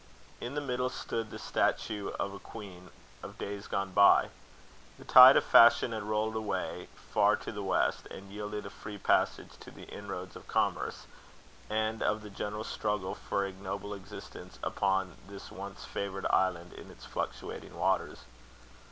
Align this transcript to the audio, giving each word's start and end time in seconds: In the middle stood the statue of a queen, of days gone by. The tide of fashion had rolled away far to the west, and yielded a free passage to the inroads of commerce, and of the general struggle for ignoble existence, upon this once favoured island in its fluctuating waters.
In 0.39 0.55
the 0.55 0.61
middle 0.61 0.89
stood 0.89 1.29
the 1.29 1.37
statue 1.37 2.09
of 2.19 2.33
a 2.33 2.39
queen, 2.39 2.89
of 3.21 3.37
days 3.37 3.67
gone 3.67 3.91
by. 3.91 4.29
The 4.97 5.05
tide 5.05 5.37
of 5.37 5.43
fashion 5.43 5.91
had 5.91 6.01
rolled 6.01 6.35
away 6.35 6.87
far 7.13 7.35
to 7.35 7.51
the 7.51 7.61
west, 7.61 8.07
and 8.07 8.31
yielded 8.31 8.65
a 8.65 8.71
free 8.71 8.97
passage 8.97 9.51
to 9.59 9.69
the 9.69 9.83
inroads 9.83 10.35
of 10.35 10.47
commerce, 10.47 11.05
and 11.69 12.01
of 12.01 12.23
the 12.23 12.31
general 12.31 12.63
struggle 12.63 13.13
for 13.13 13.45
ignoble 13.45 13.93
existence, 13.93 14.57
upon 14.63 15.17
this 15.27 15.51
once 15.51 15.85
favoured 15.85 16.25
island 16.31 16.73
in 16.73 16.89
its 16.89 17.05
fluctuating 17.05 17.77
waters. 17.77 18.21